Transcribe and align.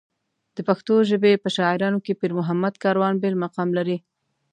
د 0.55 0.57
پښتو 0.67 0.95
ژبې 1.09 1.41
په 1.43 1.49
شاعرانو 1.55 1.99
کې 2.05 2.17
پېرمحمد 2.21 2.73
کاروان 2.83 3.13
بېل 3.21 3.35
مقام 3.43 3.69
لري. 3.77 3.97